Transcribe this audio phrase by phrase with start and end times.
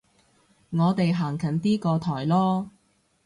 [0.71, 2.69] 我哋行近啲個台囉